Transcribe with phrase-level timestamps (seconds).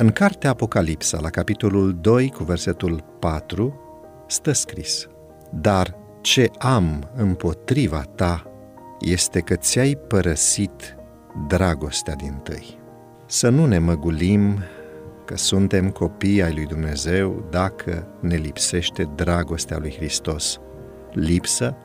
[0.00, 3.80] În cartea Apocalipsa, la capitolul 2, cu versetul 4,
[4.26, 5.06] stă scris
[5.50, 8.50] Dar ce am împotriva ta
[9.00, 10.96] este că ți-ai părăsit
[11.48, 12.78] dragostea din tâi.
[13.26, 14.58] Să nu ne măgulim
[15.24, 20.58] că suntem copii ai lui Dumnezeu dacă ne lipsește dragostea lui Hristos.
[21.12, 21.76] Lipsă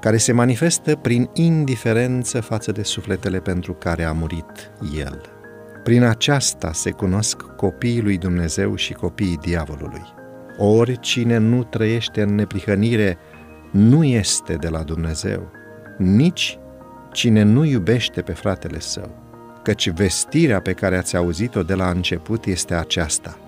[0.00, 5.39] care se manifestă prin indiferență față de sufletele pentru care a murit El.
[5.82, 10.02] Prin aceasta se cunosc copiii lui Dumnezeu și copiii diavolului.
[10.58, 13.18] Oricine nu trăiește în neprihănire
[13.70, 15.50] nu este de la Dumnezeu,
[15.98, 16.58] nici
[17.12, 19.10] cine nu iubește pe fratele său,
[19.62, 23.38] căci vestirea pe care ați auzit-o de la început este aceasta,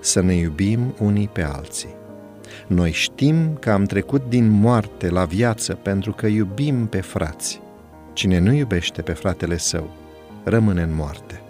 [0.00, 1.94] să ne iubim unii pe alții.
[2.66, 7.60] Noi știm că am trecut din moarte la viață pentru că iubim pe frați.
[8.12, 9.90] Cine nu iubește pe fratele său,
[10.44, 11.41] rămâne în moarte.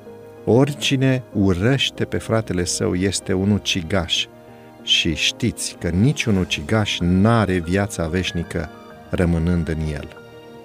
[0.45, 4.27] Oricine urăște pe fratele său este un ucigaș
[4.83, 8.71] și știți că niciun ucigaș n-are viața veșnică
[9.11, 10.09] rămânând în el.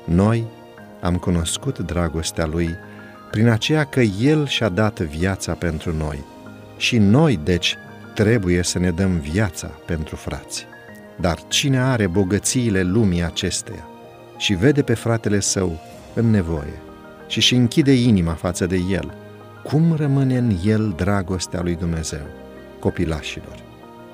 [0.05, 0.43] Noi
[1.01, 2.69] am cunoscut dragostea lui
[3.31, 6.23] prin aceea că el și-a dat viața pentru noi
[6.77, 7.75] și noi, deci,
[8.13, 10.65] trebuie să ne dăm viața pentru frați.
[11.15, 13.87] Dar cine are bogățiile lumii acesteia
[14.37, 15.79] și vede pe fratele său
[16.13, 16.79] în nevoie
[17.27, 19.13] și și închide inima față de el,
[19.67, 22.25] cum rămâne în el dragostea lui Dumnezeu,
[22.79, 23.63] copilașilor?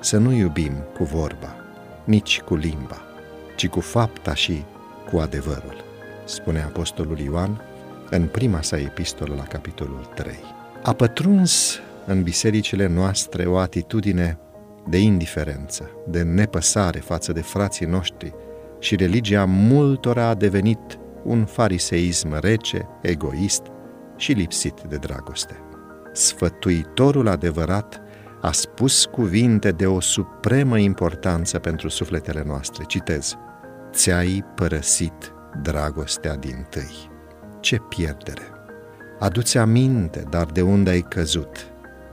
[0.00, 1.56] Să nu iubim cu vorba,
[2.04, 3.02] nici cu limba,
[3.56, 4.64] ci cu fapta și
[5.10, 5.84] cu adevărul,
[6.24, 7.60] spune Apostolul Ioan
[8.10, 10.34] în prima sa epistolă la capitolul 3.
[10.82, 14.38] A pătruns în bisericile noastre o atitudine
[14.88, 18.34] de indiferență, de nepăsare față de frații noștri
[18.78, 23.62] și religia multora a devenit un fariseism rece, egoist
[24.16, 25.58] și lipsit de dragoste.
[26.12, 28.00] Sfătuitorul adevărat
[28.40, 32.84] a spus cuvinte de o supremă importanță pentru sufletele noastre.
[32.86, 33.36] Citez,
[33.92, 37.10] ți-ai părăsit dragostea din tâi.
[37.60, 38.42] Ce pierdere!
[39.18, 41.66] Adu-ți aminte, dar de unde ai căzut?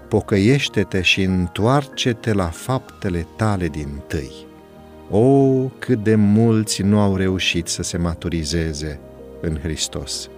[0.07, 4.31] Pocăiește-te și întoarce-te la faptele tale din tâi.
[5.09, 8.99] O, cât de mulți nu au reușit să se maturizeze
[9.41, 10.29] în Hristos,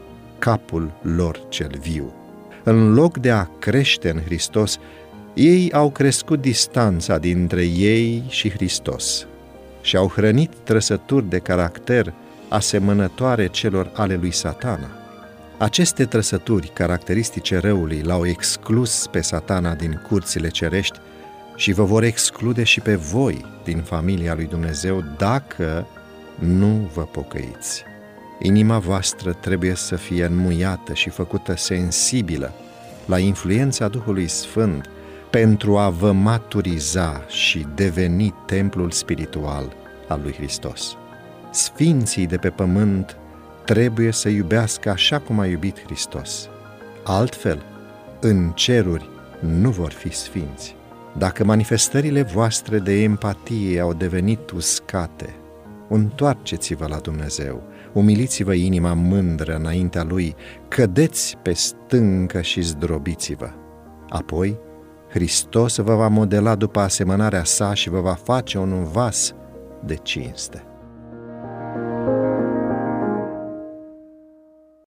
[0.44, 2.14] capul lor cel viu.
[2.64, 4.78] În loc de a crește în Hristos,
[5.34, 9.28] ei au crescut distanța dintre ei și Hristos
[9.81, 12.14] și au hrănit trăsături de caracter
[12.50, 14.90] asemănătoare celor ale lui satana.
[15.58, 21.00] Aceste trăsături caracteristice răului l-au exclus pe satana din curțile cerești
[21.56, 25.88] și vă vor exclude și pe voi din familia lui Dumnezeu dacă
[26.40, 27.93] nu vă pocăiți.
[28.40, 32.54] Inima voastră trebuie să fie înmuiată și făcută sensibilă
[33.06, 34.90] la influența Duhului Sfânt
[35.30, 39.76] pentru a vă maturiza și deveni templul spiritual
[40.08, 40.98] al lui Hristos.
[41.52, 43.18] Sfinții de pe pământ
[43.66, 46.50] trebuie să iubească așa cum a iubit Hristos.
[47.04, 47.62] Altfel,
[48.20, 50.76] în ceruri nu vor fi sfinți.
[51.18, 55.36] Dacă manifestările voastre de empatie au devenit uscate,
[55.94, 60.36] întoarceți-vă la Dumnezeu, umiliți-vă inima mândră înaintea Lui,
[60.68, 63.50] cădeți pe stâncă și zdrobiți-vă.
[64.09, 64.59] Apoi,
[65.09, 69.34] Hristos vă va modela după asemănarea sa și vă va face un vas
[69.86, 70.64] de cinste.